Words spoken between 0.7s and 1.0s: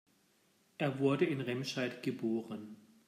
Er